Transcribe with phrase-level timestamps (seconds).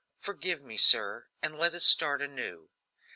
[0.19, 2.71] Forgive me, sir, and let us start anew."